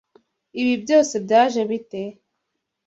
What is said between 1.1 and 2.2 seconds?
byaje bite?